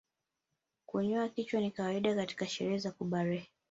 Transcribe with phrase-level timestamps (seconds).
[0.85, 3.49] Kunyoa kichwa ni kawaida katika sherehe za kubalehe